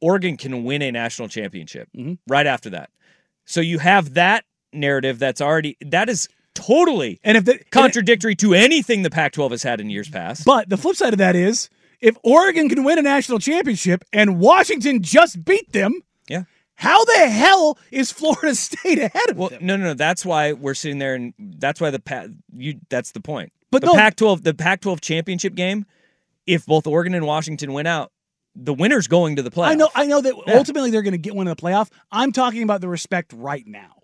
Oregon 0.00 0.36
can 0.36 0.64
win 0.64 0.82
a 0.82 0.92
national 0.92 1.28
championship 1.28 1.88
mm-hmm. 1.96 2.14
right 2.26 2.46
after 2.46 2.70
that. 2.70 2.90
So 3.46 3.60
you 3.60 3.78
have 3.78 4.14
that 4.14 4.44
narrative 4.72 5.18
that's 5.18 5.40
already 5.40 5.76
that 5.80 6.08
is 6.08 6.28
totally 6.54 7.20
and 7.24 7.36
if 7.36 7.44
the, 7.44 7.58
contradictory 7.70 8.32
and 8.32 8.40
it, 8.40 8.46
to 8.46 8.54
anything 8.54 9.02
the 9.02 9.10
Pac-12 9.10 9.50
has 9.50 9.62
had 9.62 9.80
in 9.80 9.90
years 9.90 10.08
past. 10.08 10.44
But 10.44 10.68
the 10.68 10.76
flip 10.76 10.96
side 10.96 11.12
of 11.12 11.18
that 11.18 11.36
is 11.36 11.68
if 12.00 12.16
Oregon 12.22 12.68
can 12.68 12.84
win 12.84 12.98
a 12.98 13.02
national 13.02 13.38
championship 13.38 14.04
and 14.12 14.38
Washington 14.38 15.02
just 15.02 15.44
beat 15.44 15.72
them, 15.72 16.02
yeah. 16.28 16.44
How 16.76 17.04
the 17.04 17.28
hell 17.28 17.78
is 17.90 18.10
Florida 18.10 18.54
State 18.54 18.98
ahead 18.98 19.30
of 19.30 19.36
well, 19.36 19.48
them? 19.48 19.64
No, 19.64 19.76
no, 19.76 19.84
no. 19.84 19.94
That's 19.94 20.24
why 20.24 20.52
we're 20.52 20.74
sitting 20.74 20.98
there, 20.98 21.14
and 21.14 21.32
that's 21.38 21.80
why 21.80 21.90
the 21.90 22.00
Pac. 22.00 22.28
You. 22.52 22.80
That's 22.88 23.12
the 23.12 23.20
point. 23.20 23.52
But 23.70 23.82
the 23.82 23.88
no, 23.88 23.94
Pac-12, 23.94 24.42
the 24.42 24.54
Pac-12 24.54 25.00
championship 25.00 25.54
game. 25.54 25.86
If 26.46 26.66
both 26.66 26.86
Oregon 26.86 27.14
and 27.14 27.24
Washington 27.24 27.72
win 27.72 27.86
out, 27.86 28.12
the 28.54 28.74
winner's 28.74 29.06
going 29.06 29.36
to 29.36 29.42
the 29.42 29.50
playoff. 29.50 29.68
I 29.68 29.74
know. 29.74 29.88
I 29.94 30.06
know 30.06 30.20
that 30.20 30.34
yeah. 30.46 30.56
ultimately 30.56 30.90
they're 30.90 31.02
going 31.02 31.12
to 31.12 31.18
get 31.18 31.34
one 31.34 31.46
in 31.46 31.54
the 31.54 31.60
playoff. 31.60 31.90
I'm 32.10 32.32
talking 32.32 32.62
about 32.62 32.80
the 32.80 32.88
respect 32.88 33.32
right 33.32 33.66
now 33.66 33.94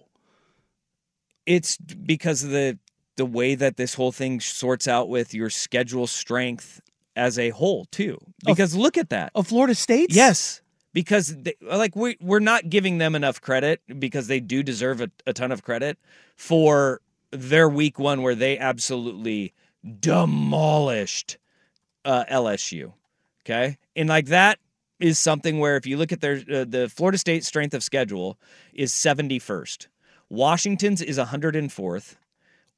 it's 1.51 1.77
because 1.77 2.45
of 2.45 2.51
the 2.51 2.79
the 3.17 3.27
way 3.27 3.57
that 3.57 3.77
this 3.77 3.95
whole 3.95 4.13
thing 4.13 4.41
sorts 4.41 4.87
out 4.87 5.09
with 5.09 5.35
your 5.35 5.51
schedule 5.51 6.07
strength 6.07 6.81
as 7.17 7.39
a 7.39 7.51
whole 7.51 7.87
too. 7.87 8.19
Because 8.47 8.73
of, 8.73 8.81
look 8.81 8.97
at 8.97 9.11
that. 9.11 9.33
Of 9.35 9.49
Florida 9.49 9.75
State? 9.75 10.15
Yes. 10.15 10.63
Because 10.93 11.37
they, 11.37 11.55
like 11.61 11.97
we 11.97 12.17
we're 12.21 12.39
not 12.39 12.71
giving 12.71 12.99
them 12.99 13.17
enough 13.17 13.41
credit 13.41 13.81
because 13.99 14.29
they 14.29 14.39
do 14.39 14.63
deserve 14.63 15.01
a, 15.01 15.11
a 15.27 15.33
ton 15.33 15.51
of 15.51 15.65
credit 15.65 15.99
for 16.37 17.01
their 17.33 17.69
week 17.69 17.99
one 17.99 18.23
where 18.23 18.37
they 18.37 18.57
absolutely 18.57 19.53
demolished 20.01 21.37
uh, 22.05 22.25
LSU. 22.31 22.93
Okay, 23.45 23.79
and 23.95 24.09
like 24.09 24.27
that 24.27 24.59
is 24.99 25.19
something 25.19 25.59
where 25.61 25.77
if 25.77 25.87
you 25.87 25.97
look 25.97 26.11
at 26.11 26.21
their 26.21 26.43
uh, 26.53 26.65
the 26.65 26.91
Florida 26.93 27.19
State 27.19 27.45
strength 27.45 27.75
of 27.75 27.85
schedule 27.85 28.37
is 28.73 28.93
71st. 28.93 29.87
Washington's 30.31 31.03
is 31.03 31.19
104th. 31.19 32.15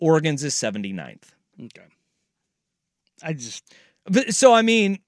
Oregon's 0.00 0.42
is 0.42 0.54
79th. 0.54 1.22
Okay. 1.62 1.86
I 3.22 3.34
just. 3.34 3.72
But, 4.06 4.34
so, 4.34 4.52
I 4.52 4.62
mean, 4.62 4.98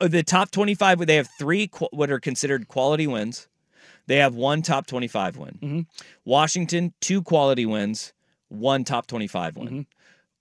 uh, 0.00 0.08
the 0.08 0.22
top 0.22 0.50
25, 0.50 1.06
they 1.06 1.16
have 1.16 1.28
three 1.38 1.70
what 1.92 2.10
are 2.10 2.20
considered 2.20 2.68
quality 2.68 3.06
wins. 3.06 3.48
They 4.06 4.16
have 4.16 4.34
one 4.34 4.62
top 4.62 4.86
25 4.86 5.36
win. 5.36 5.58
Mm-hmm. 5.62 5.80
Washington, 6.24 6.92
two 7.00 7.22
quality 7.22 7.64
wins, 7.64 8.12
one 8.48 8.84
top 8.84 9.06
25 9.06 9.56
win. 9.56 9.66
Mm-hmm. 9.68 9.80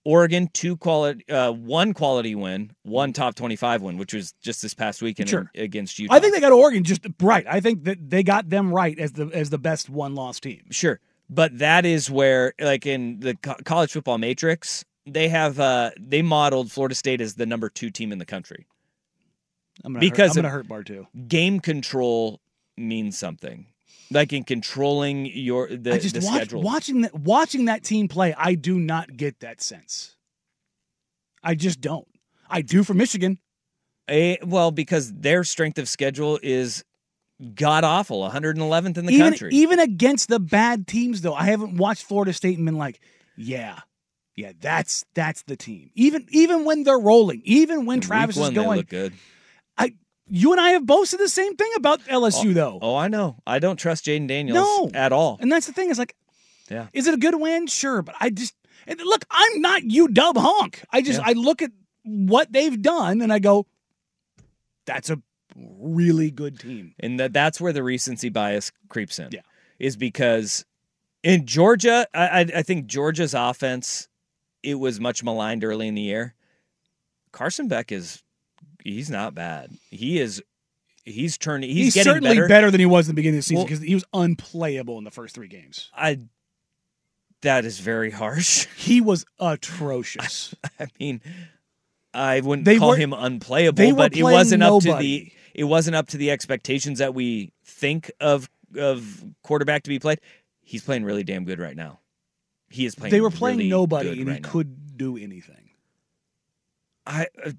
Oregon, 0.05 0.49
two 0.53 0.77
quality, 0.77 1.27
uh, 1.29 1.51
one 1.51 1.93
quality 1.93 2.33
win, 2.33 2.71
one 2.83 3.11
top 3.11 3.35
twenty-five 3.35 3.81
win, 3.81 3.97
which 3.97 4.13
was 4.13 4.31
just 4.41 4.61
this 4.61 4.73
past 4.73 5.01
weekend 5.01 5.29
sure. 5.29 5.51
against 5.55 5.99
Utah. 5.99 6.15
I 6.15 6.19
think 6.19 6.33
they 6.33 6.39
got 6.39 6.53
Oregon 6.53 6.83
just 6.83 7.05
right. 7.21 7.45
I 7.47 7.59
think 7.59 7.83
that 7.83 8.09
they 8.09 8.23
got 8.23 8.49
them 8.49 8.73
right 8.73 8.97
as 8.97 9.11
the 9.11 9.27
as 9.27 9.49
the 9.49 9.57
best 9.57 9.89
one-loss 9.89 10.39
team. 10.39 10.63
Sure, 10.71 10.99
but 11.29 11.57
that 11.59 11.85
is 11.85 12.09
where 12.09 12.53
like 12.59 12.85
in 12.85 13.19
the 13.19 13.35
co- 13.35 13.55
college 13.65 13.91
football 13.91 14.17
matrix 14.17 14.83
they 15.05 15.29
have 15.29 15.59
uh 15.59 15.91
they 15.99 16.21
modeled 16.21 16.71
florida 16.71 16.95
state 16.95 17.21
as 17.21 17.35
the 17.35 17.45
number 17.45 17.69
two 17.69 17.89
team 17.89 18.11
in 18.11 18.17
the 18.17 18.25
country. 18.25 18.65
I'm 19.83 19.93
gonna 19.93 19.99
because 20.01 20.31
hurt, 20.31 20.37
I'm 20.37 20.41
gonna 20.43 20.53
hurt 20.53 20.67
bar 20.67 20.83
two 20.83 21.07
game 21.27 21.59
control 21.59 22.41
means 22.77 23.17
something. 23.17 23.67
Like 24.11 24.33
in 24.33 24.43
controlling 24.43 25.27
your 25.27 25.67
the, 25.69 25.93
I 25.93 25.99
just 25.99 26.15
the 26.15 26.25
watch, 26.25 26.35
schedule. 26.35 26.61
watching 26.63 27.01
that 27.01 27.13
watching 27.13 27.65
that 27.65 27.83
team 27.83 28.07
play 28.07 28.33
i 28.37 28.55
do 28.55 28.79
not 28.79 29.15
get 29.15 29.39
that 29.41 29.61
sense. 29.61 30.15
I 31.43 31.55
just 31.55 31.79
don't. 31.79 32.07
I 32.49 32.61
do 32.61 32.83
for 32.83 32.93
michigan. 32.93 33.39
A, 34.09 34.39
well 34.43 34.71
because 34.71 35.13
their 35.13 35.43
strength 35.43 35.77
of 35.77 35.87
schedule 35.87 36.39
is 36.41 36.83
god 37.55 37.83
awful, 37.83 38.27
111th 38.29 38.97
in 38.97 39.05
the 39.05 39.13
even, 39.13 39.29
country. 39.29 39.49
Even 39.53 39.79
against 39.79 40.29
the 40.29 40.39
bad 40.39 40.87
teams, 40.87 41.21
though, 41.21 41.33
I 41.33 41.45
haven't 41.45 41.77
watched 41.77 42.03
Florida 42.03 42.33
State 42.33 42.57
and 42.57 42.65
been 42.65 42.77
like, 42.77 42.99
yeah, 43.37 43.79
yeah, 44.35 44.53
that's 44.59 45.05
that's 45.13 45.43
the 45.43 45.55
team. 45.55 45.91
Even 45.95 46.25
even 46.29 46.65
when 46.65 46.83
they're 46.83 46.99
rolling, 46.99 47.41
even 47.43 47.85
when 47.85 48.01
Travis 48.01 48.37
is 48.37 48.49
going, 48.51 48.85
good. 48.87 49.13
I 49.77 49.93
you 50.27 50.51
and 50.51 50.61
I 50.61 50.71
have 50.71 50.85
both 50.85 51.09
said 51.09 51.19
the 51.19 51.29
same 51.29 51.55
thing 51.55 51.71
about 51.75 52.01
LSU, 52.05 52.51
oh, 52.51 52.53
though. 52.53 52.79
Oh, 52.81 52.95
I 52.95 53.07
know. 53.07 53.37
I 53.45 53.59
don't 53.59 53.77
trust 53.77 54.05
Jayden 54.05 54.27
Daniels 54.27 54.55
no. 54.55 54.91
at 54.93 55.11
all. 55.11 55.37
And 55.41 55.51
that's 55.51 55.67
the 55.67 55.73
thing. 55.73 55.89
Is 55.89 55.99
like, 55.99 56.15
yeah, 56.69 56.87
is 56.93 57.07
it 57.07 57.13
a 57.13 57.17
good 57.17 57.35
win? 57.35 57.67
Sure, 57.67 58.01
but 58.01 58.15
I 58.19 58.29
just 58.29 58.55
look. 58.87 59.25
I'm 59.29 59.61
not 59.61 59.83
you, 59.83 60.07
dub 60.07 60.37
honk. 60.37 60.83
I 60.91 61.01
just 61.01 61.19
yeah. 61.19 61.27
I 61.27 61.33
look 61.33 61.61
at 61.61 61.71
what 62.03 62.51
they've 62.51 62.81
done 62.81 63.21
and 63.21 63.31
I 63.31 63.39
go, 63.39 63.65
that's 64.85 65.09
a 65.09 65.21
really 65.79 66.31
good 66.31 66.59
team. 66.59 66.93
And 66.99 67.19
that 67.19 67.33
that's 67.33 67.59
where 67.59 67.73
the 67.73 67.83
recency 67.83 68.29
bias 68.29 68.71
creeps 68.87 69.19
in. 69.19 69.29
Yeah. 69.31 69.41
Is 69.79 69.95
because 69.95 70.65
in 71.23 71.45
Georgia, 71.45 72.07
I, 72.13 72.45
I 72.55 72.61
think 72.61 72.87
Georgia's 72.87 73.33
offense, 73.33 74.07
it 74.63 74.75
was 74.75 74.99
much 74.99 75.23
maligned 75.23 75.63
early 75.63 75.87
in 75.87 75.95
the 75.95 76.01
year. 76.01 76.35
Carson 77.31 77.67
Beck 77.67 77.91
is 77.91 78.23
he's 78.83 79.09
not 79.09 79.35
bad. 79.35 79.71
He 79.89 80.19
is 80.19 80.41
he's 81.05 81.37
turning 81.37 81.69
he's, 81.69 81.93
he's 81.93 82.03
certainly 82.03 82.35
better. 82.35 82.47
better. 82.47 82.71
than 82.71 82.79
he 82.79 82.85
was 82.85 83.07
in 83.07 83.15
the 83.15 83.15
beginning 83.15 83.37
of 83.37 83.43
the 83.43 83.47
season 83.47 83.65
because 83.65 83.79
well, 83.79 83.87
he 83.87 83.93
was 83.93 84.05
unplayable 84.13 84.97
in 84.97 85.03
the 85.03 85.11
first 85.11 85.35
three 85.35 85.47
games. 85.47 85.89
I 85.95 86.19
that 87.41 87.65
is 87.65 87.79
very 87.79 88.11
harsh. 88.11 88.67
He 88.75 89.01
was 89.01 89.25
atrocious. 89.39 90.55
I 90.79 90.87
mean, 90.99 91.21
I 92.13 92.41
wouldn't 92.41 92.65
they 92.65 92.77
call 92.77 92.89
were, 92.89 92.95
him 92.95 93.13
unplayable, 93.13 93.95
but 93.95 94.15
it 94.15 94.23
wasn't 94.23 94.61
nobody. 94.61 94.91
up 94.91 94.97
to 94.97 95.03
the 95.03 95.31
it 95.53 95.65
wasn't 95.65 95.95
up 95.95 96.07
to 96.09 96.17
the 96.17 96.31
expectations 96.31 96.99
that 96.99 97.13
we 97.13 97.51
think 97.63 98.11
of 98.19 98.49
of 98.77 99.23
quarterback 99.43 99.83
to 99.83 99.89
be 99.89 99.99
played. 99.99 100.19
He's 100.61 100.83
playing 100.83 101.03
really 101.03 101.23
damn 101.23 101.45
good 101.45 101.59
right 101.59 101.75
now. 101.75 101.99
he 102.69 102.85
is 102.85 102.95
playing. 102.95 103.11
They 103.11 103.21
were 103.21 103.31
playing 103.31 103.57
really 103.57 103.69
nobody, 103.69 104.09
and 104.09 104.27
right 104.27 104.35
he 104.35 104.41
now. 104.41 104.49
could 104.49 104.97
do 104.97 105.17
anything. 105.17 105.71
I 107.05 107.27
uh, 107.43 107.51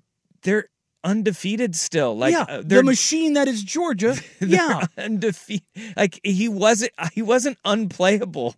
they're 0.43 0.69
undefeated 1.03 1.75
still. 1.75 2.17
Like 2.17 2.33
yeah, 2.33 2.47
uh, 2.49 2.63
the 2.65 2.83
machine 2.83 3.33
that 3.35 3.49
is 3.49 3.63
Georgia. 3.63 4.17
yeah, 4.41 4.87
undefeated. 4.97 5.65
Like 5.97 6.21
he 6.23 6.49
wasn't 6.49 6.93
he 7.13 7.23
wasn't 7.23 7.59
unplayable. 7.65 8.55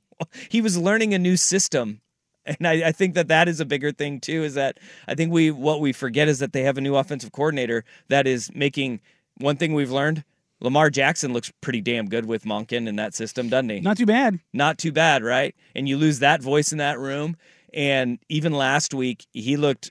He 0.49 0.61
was 0.61 0.77
learning 0.79 1.15
a 1.15 1.19
new 1.19 1.37
system. 1.37 2.01
And 2.45 2.67
I, 2.67 2.89
I 2.89 2.93
think 2.93 3.15
that 3.15 3.29
that 3.29 3.49
is 3.49 3.61
a 3.61 3.65
bigger 3.65 3.93
thing 3.93 4.21
too. 4.21 4.43
Is 4.43 4.55
that 4.55 4.79
I 5.07 5.15
think 5.15 5.33
we 5.33 5.51
what 5.51 5.81
we 5.81 5.93
forget 5.93 6.29
is 6.29 6.41
that 6.41 6.53
they 6.53 6.63
have 6.63 6.77
a 6.77 6.81
new 6.81 6.97
offensive 6.97 7.33
coordinator 7.33 7.85
that 8.09 8.27
is 8.27 8.51
making 8.55 9.01
one 9.43 9.57
thing 9.57 9.75
we've 9.75 9.91
learned. 9.91 10.25
Lamar 10.61 10.91
Jackson 10.91 11.33
looks 11.33 11.53
pretty 11.61 11.81
damn 11.81 12.09
good 12.09 12.25
with 12.25 12.45
Monken 12.45 12.87
in 12.87 12.95
that 12.97 13.15
system, 13.15 13.49
doesn't 13.49 13.69
he? 13.69 13.81
not 13.81 13.97
too 13.97 14.07
bad. 14.07 14.39
not 14.53 14.79
too 14.79 14.93
bad, 14.93 15.25
right? 15.25 15.57
And 15.75 15.89
you 15.89 15.97
lose 15.97 16.21
that 16.21 16.41
voice 16.41 16.71
in 16.71 16.79
that 16.79 17.01
room. 17.01 17.37
And 17.75 18.19
even 18.29 18.53
last 18.53 18.95
week, 18.95 19.27
he 19.33 19.57
looked 19.57 19.91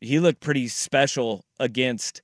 he 0.00 0.18
looked 0.18 0.40
pretty 0.40 0.66
special 0.68 1.44
against 1.60 2.22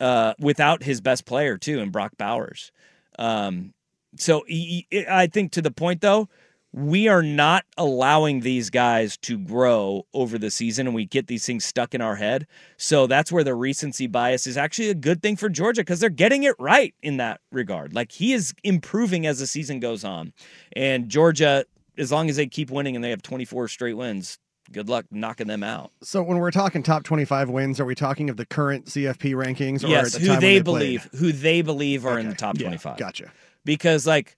uh, 0.00 0.34
without 0.40 0.82
his 0.82 1.00
best 1.00 1.24
player 1.24 1.56
too, 1.56 1.80
and 1.80 1.92
Brock 1.92 2.12
Bowers. 2.18 2.72
Um, 3.18 3.72
so 4.16 4.44
he, 4.46 4.86
I 5.08 5.26
think 5.28 5.52
to 5.52 5.62
the 5.62 5.70
point 5.70 6.00
though, 6.00 6.28
we 6.72 7.06
are 7.08 7.22
not 7.22 7.64
allowing 7.76 8.40
these 8.40 8.70
guys 8.70 9.16
to 9.18 9.38
grow 9.38 10.06
over 10.14 10.38
the 10.38 10.50
season, 10.50 10.86
and 10.86 10.94
we 10.96 11.04
get 11.04 11.26
these 11.26 11.44
things 11.44 11.64
stuck 11.64 11.94
in 11.94 12.00
our 12.00 12.16
head. 12.16 12.46
So 12.78 13.06
that's 13.06 13.30
where 13.30 13.44
the 13.44 13.54
recency 13.54 14.06
bias 14.06 14.46
is 14.46 14.56
actually 14.56 14.88
a 14.88 14.94
good 14.94 15.20
thing 15.22 15.36
for 15.36 15.48
Georgia 15.48 15.82
because 15.82 16.00
they're 16.00 16.08
getting 16.08 16.44
it 16.44 16.54
right 16.58 16.94
in 17.02 17.18
that 17.18 17.40
regard. 17.50 17.92
Like 17.94 18.12
he 18.12 18.32
is 18.32 18.54
improving 18.64 19.26
as 19.26 19.38
the 19.38 19.46
season 19.46 19.80
goes 19.80 20.02
on, 20.04 20.32
and 20.74 21.08
Georgia, 21.08 21.64
as 21.98 22.10
long 22.10 22.30
as 22.30 22.36
they 22.36 22.46
keep 22.46 22.70
winning 22.70 22.94
and 22.96 23.04
they 23.04 23.10
have 23.10 23.20
24 23.22 23.68
straight 23.68 23.94
wins, 23.94 24.38
good 24.72 24.88
luck 24.88 25.04
knocking 25.10 25.48
them 25.48 25.62
out. 25.62 25.92
So 26.02 26.22
when 26.22 26.38
we're 26.38 26.50
talking 26.50 26.82
top 26.82 27.02
25 27.02 27.50
wins, 27.50 27.80
are 27.80 27.84
we 27.84 27.94
talking 27.94 28.30
of 28.30 28.38
the 28.38 28.46
current 28.46 28.86
CFP 28.86 29.34
rankings 29.34 29.84
or 29.84 29.88
yes, 29.88 30.12
the 30.14 30.20
who 30.20 30.26
they, 30.36 30.36
they 30.36 30.62
played? 30.62 30.64
believe, 30.64 31.08
who 31.18 31.32
they 31.32 31.60
believe 31.60 32.06
are 32.06 32.18
in 32.18 32.26
the 32.26 32.32
Okay. 32.32 32.38
top 32.38 32.56
Yeah, 32.56 32.68
25. 32.68 32.96
Gotcha. 32.96 33.30
because 33.66 34.06
like 34.06 34.36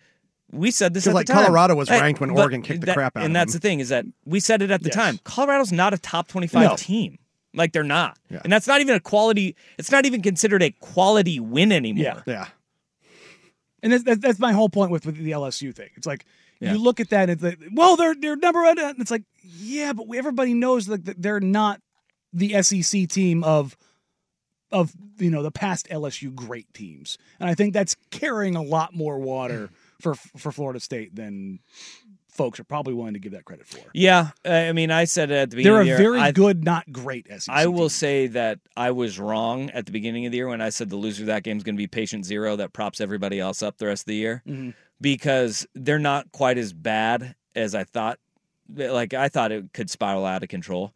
we 0.54 0.70
said 0.70 0.94
this 0.94 1.06
at 1.06 1.14
like, 1.14 1.26
the 1.26 1.32
time. 1.32 1.44
Colorado 1.46 1.74
was 1.74 1.90
ranked 1.90 2.20
when 2.20 2.32
but 2.34 2.40
Oregon 2.40 2.62
kicked 2.62 2.84
the 2.86 2.92
crap 2.92 3.16
out 3.16 3.22
and 3.24 3.32
of 3.32 3.34
that's 3.34 3.52
them. 3.52 3.60
the 3.60 3.68
thing 3.68 3.80
is 3.80 3.88
that 3.90 4.06
we 4.24 4.40
said 4.40 4.62
it 4.62 4.70
at 4.70 4.82
the 4.82 4.88
Yes. 4.88 4.94
time. 4.94 5.18
Colorado's 5.24 5.72
not 5.72 5.92
a 5.94 5.98
top 5.98 6.28
twenty-five 6.28 6.70
No. 6.70 6.76
team. 6.76 7.18
Like 7.56 7.72
they're 7.72 7.84
not, 7.84 8.18
Yeah. 8.30 8.40
and 8.42 8.52
that's 8.52 8.66
not 8.66 8.80
even 8.80 8.94
a 8.96 9.00
quality. 9.00 9.54
It's 9.78 9.90
not 9.92 10.06
even 10.06 10.22
considered 10.22 10.62
a 10.62 10.70
quality 10.80 11.38
win 11.38 11.70
anymore. 11.70 12.04
Yeah. 12.04 12.22
Yeah. 12.26 12.46
And 13.82 13.92
that's, 13.92 14.02
that's, 14.04 14.20
that's 14.20 14.38
my 14.38 14.52
whole 14.52 14.68
point 14.68 14.90
with, 14.90 15.06
with 15.06 15.16
the 15.16 15.30
LSU 15.32 15.74
thing. 15.74 15.90
It's 15.94 16.06
like 16.06 16.24
Yeah. 16.60 16.72
you 16.72 16.78
look 16.78 16.98
at 17.00 17.10
that, 17.10 17.28
and 17.28 17.32
it's 17.32 17.42
like, 17.42 17.58
well, 17.72 17.96
they're 17.96 18.14
they're 18.14 18.36
number 18.36 18.62
one. 18.62 18.78
and 18.78 18.98
It's 19.00 19.10
like, 19.10 19.24
yeah, 19.42 19.92
but 19.92 20.06
everybody 20.16 20.54
knows 20.54 20.86
that 20.86 21.04
that 21.04 21.20
they're 21.22 21.40
not 21.40 21.80
the 22.32 22.60
SEC 22.62 23.06
team 23.08 23.44
of 23.44 23.76
of 24.72 24.92
you 25.18 25.30
know 25.30 25.42
the 25.42 25.52
past 25.52 25.86
LSU 25.90 26.34
great 26.34 26.72
teams, 26.74 27.18
and 27.38 27.48
I 27.48 27.54
think 27.54 27.72
that's 27.74 27.94
carrying 28.10 28.56
a 28.56 28.62
lot 28.62 28.94
more 28.94 29.18
water 29.20 29.70
for 30.04 30.14
for 30.14 30.52
Florida 30.52 30.78
State 30.80 31.16
than 31.16 31.58
folks 32.28 32.58
are 32.58 32.64
probably 32.64 32.92
willing 32.94 33.14
to 33.14 33.20
give 33.20 33.32
that 33.32 33.44
credit 33.44 33.64
for. 33.66 33.78
Yeah, 33.94 34.30
I 34.44 34.72
mean, 34.72 34.90
I 34.90 35.04
said 35.04 35.30
it 35.30 35.34
at 35.34 35.50
the 35.50 35.56
beginning 35.56 35.72
They're 35.74 35.80
of 35.82 35.86
a 35.86 35.90
the 35.96 36.02
year. 36.02 36.10
very 36.12 36.20
I- 36.20 36.32
good, 36.32 36.64
not 36.64 36.90
great 36.92 37.26
SEC. 37.28 37.48
I 37.48 37.66
will 37.66 37.82
team. 37.84 37.88
say 37.90 38.26
that 38.28 38.58
I 38.76 38.90
was 38.90 39.18
wrong 39.20 39.70
at 39.70 39.86
the 39.86 39.92
beginning 39.92 40.26
of 40.26 40.32
the 40.32 40.38
year 40.38 40.48
when 40.48 40.60
I 40.60 40.70
said 40.70 40.90
the 40.90 40.96
loser 40.96 41.22
of 41.22 41.26
that 41.28 41.44
game 41.44 41.56
is 41.56 41.62
going 41.62 41.76
to 41.76 41.78
be 41.78 41.86
patient 41.86 42.24
zero 42.26 42.56
that 42.56 42.72
props 42.72 43.00
everybody 43.00 43.38
else 43.38 43.62
up 43.62 43.78
the 43.78 43.86
rest 43.86 44.02
of 44.02 44.06
the 44.06 44.16
year 44.16 44.42
Mhm. 44.48 44.74
because 45.00 45.66
they're 45.74 45.98
not 46.00 46.32
quite 46.32 46.58
as 46.58 46.72
bad 46.72 47.34
as 47.54 47.74
I 47.74 47.84
thought. 47.84 48.18
Like 48.74 49.14
I 49.14 49.28
thought 49.28 49.52
it 49.52 49.72
could 49.72 49.88
spiral 49.90 50.24
out 50.26 50.42
of 50.42 50.48
control, 50.48 50.92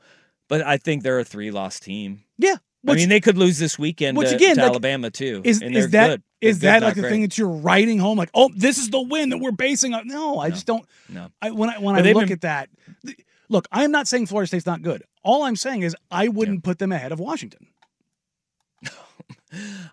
but 0.49 0.63
I 0.63 0.77
think 0.77 1.03
they're 1.05 1.21
a 1.21 1.25
three 1.25 1.51
loss 1.53 1.79
team. 1.79 2.23
Yeah. 2.39 2.57
I 2.87 2.95
mean, 2.95 3.09
they 3.11 3.21
could 3.21 3.37
lose 3.37 3.59
this 3.59 3.79
weekend 3.79 4.17
which 4.17 4.31
to, 4.31 4.37
again, 4.37 4.55
to 4.57 4.63
like, 4.63 4.71
Alabama 4.71 5.11
too. 5.11 5.43
Is 5.45 5.61
and 5.61 5.77
is 5.77 5.91
they're 5.91 6.01
that 6.09 6.09
good. 6.09 6.23
Is 6.41 6.61
that 6.61 6.83
like 6.83 6.95
the 6.95 7.03
thing 7.03 7.23
that 7.23 7.37
you're 7.37 7.49
writing 7.49 7.99
home? 7.99 8.17
Like, 8.19 8.31
oh, 8.35 8.51
this 8.55 8.79
is 8.79 8.91
the 8.91 9.01
win 9.01 9.31
that 9.31 9.39
we're 9.39 9.51
basing 9.53 9.95
on. 9.95 10.07
No, 10.07 10.39
I 10.39 10.51
just 10.51 10.67
don't. 10.67 10.85
No. 11.09 11.29
I, 11.43 11.51
when 11.51 11.69
I 11.71 11.79
when 11.79 11.95
But 11.97 12.07
I 12.07 12.13
look 12.13 12.25
been- 12.25 12.33
at 12.33 12.41
that, 12.43 12.71
th- 13.05 13.19
look, 13.49 13.67
I'm 13.73 13.91
not 13.91 14.07
saying 14.09 14.27
Florida 14.27 14.47
State's 14.47 14.67
not 14.67 14.83
good. 14.83 15.03
All 15.25 15.43
I'm 15.43 15.57
saying 15.57 15.83
is 15.83 15.97
I 16.11 16.29
wouldn't 16.29 16.63
put 16.65 16.79
them 16.79 16.93
ahead 16.93 17.11
of 17.13 17.19
Washington. 17.21 17.67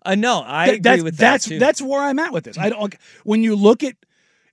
Uh, 0.05 0.15
no, 0.15 0.43
I 0.45 0.65
Th- 0.67 0.77
agree 0.79 1.01
with 1.01 1.17
that 1.17 1.31
that's 1.31 1.45
too. 1.47 1.59
that's 1.59 1.81
where 1.81 2.01
I'm 2.01 2.19
at 2.19 2.31
with 2.33 2.43
this. 2.43 2.57
I 2.57 2.69
don't. 2.69 2.93
When 3.23 3.41
you 3.43 3.55
look 3.55 3.83
at 3.83 3.95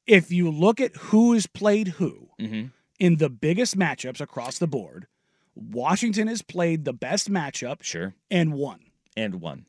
if 0.07 0.31
you 0.33 0.51
look 0.51 0.81
at 0.81 0.97
who 0.97 1.33
has 1.35 1.47
played 1.47 1.89
who 1.89 2.29
Mhm. 2.41 2.71
in 2.99 3.17
the 3.17 3.29
biggest 3.29 3.77
matchups 3.79 4.21
across 4.21 4.59
the 4.59 4.67
board, 4.67 5.07
Washington 5.55 6.29
has 6.29 6.41
played 6.43 6.85
the 6.85 6.93
best 6.93 7.31
matchup 7.31 7.83
sure 7.83 8.15
and 8.31 8.55
won. 8.55 8.81
and 9.17 9.37
one. 9.41 9.67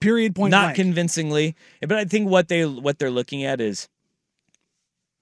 Period. 0.00 0.34
Point 0.34 0.50
not 0.52 0.66
blank. 0.66 0.76
convincingly 0.76 1.54
but 1.80 1.92
i 1.98 2.04
think 2.04 2.28
what 2.30 2.48
they 2.48 2.64
what 2.64 2.98
they're 2.98 3.10
looking 3.10 3.44
at 3.44 3.60
is 3.60 3.88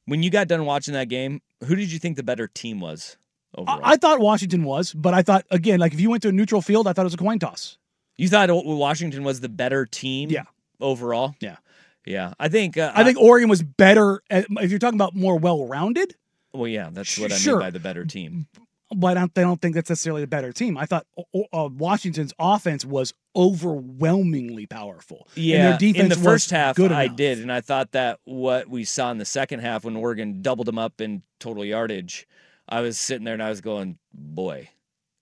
when 0.04 0.22
you 0.22 0.30
got 0.30 0.48
done 0.48 0.64
watching 0.64 0.94
that 0.94 1.08
game 1.08 1.40
who 1.64 1.74
did 1.74 1.90
you 1.90 1.98
think 1.98 2.16
the 2.16 2.22
better 2.22 2.46
team 2.48 2.80
was 2.80 3.16
overall 3.56 3.80
I, 3.82 3.92
I 3.92 3.96
thought 3.96 4.20
Washington 4.20 4.64
was, 4.64 4.92
but 4.92 5.14
I 5.14 5.22
thought 5.22 5.46
again, 5.50 5.80
like 5.80 5.94
if 5.94 6.00
you 6.00 6.10
went 6.10 6.22
to 6.24 6.28
a 6.28 6.32
neutral 6.32 6.60
field, 6.60 6.86
I 6.86 6.92
thought 6.92 7.02
it 7.02 7.04
was 7.04 7.14
a 7.14 7.18
coin 7.18 7.38
toss. 7.38 7.78
you 8.18 8.28
thought 8.28 8.50
washington 8.52 9.24
was 9.24 9.40
the 9.40 9.48
better 9.48 9.86
team 9.86 10.28
Yeah. 10.30 10.44
overall 10.80 11.34
Yeah. 11.40 11.56
yeah 12.04 12.34
i 12.38 12.48
think 12.48 12.76
uh, 12.76 12.92
I 12.94 13.02
think 13.04 13.18
Oregon 13.18 13.48
was 13.48 13.62
better. 13.62 14.22
At, 14.30 14.46
if 14.60 14.70
you're 14.70 14.78
talking 14.78 14.98
about 14.98 15.14
more 15.14 15.38
well-rounded, 15.38 16.14
well 16.52 16.68
yeah 16.68 16.90
that's 16.92 17.18
what 17.18 17.32
i 17.32 17.36
Sure. 17.36 17.54
mean 17.54 17.60
by 17.66 17.70
the 17.70 17.80
better 17.80 18.04
team 18.04 18.46
but 18.94 19.16
I 19.16 19.20
don't, 19.20 19.38
I 19.38 19.40
don't 19.42 19.60
think 19.60 19.74
that's 19.74 19.90
necessarily 19.90 20.22
a 20.22 20.26
better 20.26 20.52
team. 20.52 20.76
I 20.78 20.86
thought 20.86 21.06
uh, 21.52 21.68
Washington's 21.72 22.32
offense 22.38 22.84
was 22.84 23.12
overwhelmingly 23.34 24.66
powerful. 24.66 25.28
and 25.34 25.44
yeah 25.44 25.70
their 25.70 25.78
defense 25.78 26.02
in 26.02 26.08
the 26.08 26.16
first 26.24 26.50
half 26.50 26.74
good 26.74 26.90
i 26.90 27.06
did 27.06 27.38
and 27.38 27.52
i 27.52 27.60
thought 27.60 27.92
that 27.92 28.18
what 28.24 28.66
we 28.66 28.82
saw 28.82 29.10
in 29.10 29.18
the 29.18 29.26
second 29.26 29.60
half 29.60 29.84
when 29.84 29.94
oregon 29.94 30.40
doubled 30.40 30.66
them 30.66 30.78
up 30.78 31.02
in 31.02 31.22
total 31.38 31.62
yardage 31.62 32.26
i 32.66 32.80
was 32.80 32.98
sitting 32.98 33.24
there 33.24 33.34
and 33.34 33.42
i 33.42 33.50
was 33.50 33.60
going 33.60 33.98
boy 34.14 34.70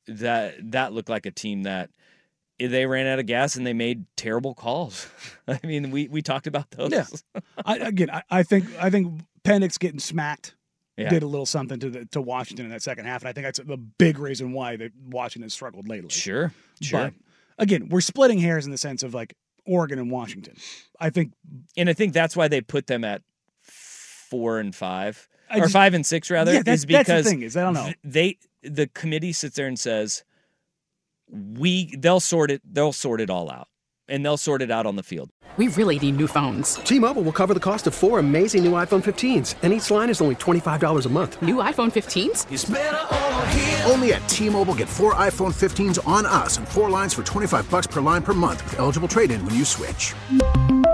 that 0.07 0.55
that 0.70 0.92
looked 0.92 1.09
like 1.09 1.27
a 1.27 1.33
team 1.33 1.64
that 1.64 1.90
they 2.59 2.87
ran 2.87 3.07
out 3.07 3.18
of 3.18 3.27
gas 3.27 3.57
and 3.57 3.66
they 3.66 3.72
made 3.72 4.05
terrible 4.16 4.55
calls. 4.55 5.09
I 5.48 5.59
mean, 5.64 5.90
we 5.90 6.09
we 6.09 6.22
talked 6.22 6.46
about 6.46 6.70
those. 6.70 6.92
Yeah. 6.92 7.07
I, 7.64 7.77
again, 7.79 8.11
I, 8.11 8.22
I 8.31 8.42
think 8.42 8.66
I 8.81 8.90
think 8.90 9.22
Penix 9.44 9.79
getting 9.79 9.98
smacked 9.98 10.55
Yeah. 10.96 11.09
did 11.11 11.22
a 11.24 11.26
little 11.26 11.46
something 11.46 11.80
to 11.80 11.90
the, 11.90 12.04
to 12.07 12.20
Washington 12.22 12.66
in 12.66 12.70
that 12.72 12.83
second 12.83 13.07
half, 13.07 13.22
and 13.22 13.28
I 13.28 13.33
think 13.33 13.44
that's 13.46 13.59
the 13.59 13.76
big 13.76 14.18
reason 14.18 14.52
why 14.52 14.76
that 14.76 14.92
Washington 15.09 15.50
struggled 15.50 15.88
lately. 15.88 16.11
Sure, 16.11 16.52
sure. 16.80 17.00
But 17.00 17.14
again, 17.59 17.88
we're 17.88 18.00
splitting 18.00 18.38
hairs 18.38 18.64
in 18.64 18.70
the 18.70 18.78
sense 18.78 19.02
of 19.02 19.12
like 19.14 19.35
Oregon 19.66 19.98
and 19.98 20.11
Washington. 20.11 20.54
I 21.00 21.11
think 21.11 21.33
and 21.76 21.88
I 21.90 21.94
think 21.94 22.12
that's 22.12 22.37
why 22.37 22.46
they 22.48 22.61
put 22.61 22.87
them 22.87 23.02
at 23.04 23.22
four 23.62 24.59
and 24.61 24.74
five 24.74 25.28
I 25.50 25.59
or 25.59 25.62
just- 25.62 25.72
five 25.72 25.94
and 25.94 26.07
six 26.07 26.30
rather. 26.30 26.52
Yeah, 26.52 26.59
that's- 26.62 26.80
is 26.85 26.87
that's 26.87 27.09
the 27.09 27.22
thing, 27.22 27.42
is 27.42 27.57
I 27.57 27.62
don't 27.62 27.74
know. 27.74 27.92
They 28.04 28.38
the 28.62 28.87
committee 28.87 29.33
sits 29.33 29.57
there 29.57 29.66
and 29.66 29.78
says 29.78 30.22
we 31.28 31.94
they'll 31.96 32.20
sort 32.20 32.50
it 32.50 32.62
they'll 32.70 32.92
sort 32.92 33.20
it 33.20 33.30
all 33.30 33.50
out 33.50 33.68
and 34.08 34.24
they'll 34.24 34.36
sort 34.36 34.60
it 34.62 34.70
out 34.70 34.86
on 34.86 34.96
the 34.96 35.02
field. 35.02 35.30
We 35.56 35.68
really 35.68 36.00
need 36.00 36.16
new 36.16 36.26
phones. 36.26 36.74
T-Mobile 36.76 37.22
will 37.22 37.32
cover 37.32 37.54
the 37.54 37.60
cost 37.60 37.86
of 37.86 37.94
four 37.94 38.18
amazing 38.18 38.64
new 38.64 38.72
iPhone 38.72 39.04
15s, 39.04 39.54
and 39.62 39.72
each 39.72 39.88
line 39.88 40.10
is 40.10 40.20
only 40.20 40.34
$25 40.34 41.06
a 41.06 41.08
month. 41.08 41.40
New 41.40 41.56
iPhone 41.56 41.92
15s? 41.92 43.88
Only 43.88 44.12
at 44.14 44.28
T-Mobile 44.28 44.74
get 44.74 44.88
four 44.88 45.14
iPhone 45.14 45.54
15s 45.54 46.04
on 46.08 46.26
us 46.26 46.58
and 46.58 46.66
four 46.66 46.90
lines 46.90 47.14
for 47.14 47.22
25 47.22 47.70
bucks 47.70 47.86
per 47.86 48.00
line 48.00 48.22
per 48.22 48.34
month 48.34 48.64
with 48.64 48.80
eligible 48.80 49.06
trade-in 49.06 49.44
when 49.46 49.54
you 49.54 49.64
switch. 49.64 50.14